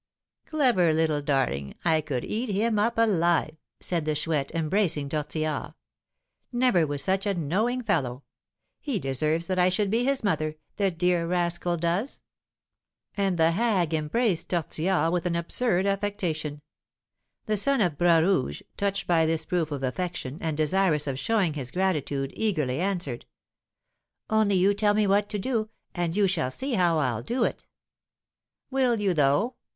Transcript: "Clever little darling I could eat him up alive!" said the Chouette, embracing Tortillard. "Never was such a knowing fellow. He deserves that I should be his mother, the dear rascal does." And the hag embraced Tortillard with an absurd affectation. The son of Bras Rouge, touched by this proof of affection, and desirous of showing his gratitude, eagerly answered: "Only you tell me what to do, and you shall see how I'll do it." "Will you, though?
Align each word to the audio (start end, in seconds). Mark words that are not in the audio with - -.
"Clever 0.47 0.93
little 0.93 1.21
darling 1.21 1.75
I 1.85 2.01
could 2.01 2.25
eat 2.25 2.49
him 2.49 2.79
up 2.79 2.97
alive!" 2.97 3.55
said 3.79 4.03
the 4.05 4.15
Chouette, 4.15 4.49
embracing 4.55 5.09
Tortillard. 5.09 5.75
"Never 6.51 6.87
was 6.87 7.03
such 7.03 7.27
a 7.27 7.35
knowing 7.35 7.83
fellow. 7.83 8.23
He 8.79 8.97
deserves 8.97 9.45
that 9.45 9.59
I 9.59 9.69
should 9.69 9.91
be 9.91 10.03
his 10.03 10.23
mother, 10.23 10.55
the 10.77 10.89
dear 10.89 11.27
rascal 11.27 11.77
does." 11.77 12.23
And 13.15 13.37
the 13.37 13.51
hag 13.51 13.93
embraced 13.93 14.49
Tortillard 14.49 15.13
with 15.13 15.27
an 15.27 15.35
absurd 15.35 15.85
affectation. 15.85 16.63
The 17.45 17.55
son 17.55 17.79
of 17.79 17.99
Bras 17.99 18.23
Rouge, 18.23 18.63
touched 18.77 19.05
by 19.05 19.27
this 19.27 19.45
proof 19.45 19.69
of 19.71 19.83
affection, 19.83 20.39
and 20.41 20.57
desirous 20.57 21.05
of 21.05 21.19
showing 21.19 21.53
his 21.53 21.69
gratitude, 21.69 22.33
eagerly 22.35 22.79
answered: 22.79 23.27
"Only 24.31 24.55
you 24.55 24.73
tell 24.73 24.95
me 24.95 25.05
what 25.05 25.29
to 25.29 25.37
do, 25.37 25.69
and 25.93 26.17
you 26.17 26.25
shall 26.25 26.49
see 26.49 26.73
how 26.73 26.97
I'll 26.97 27.21
do 27.21 27.43
it." 27.43 27.67
"Will 28.71 28.99
you, 28.99 29.13
though? 29.13 29.57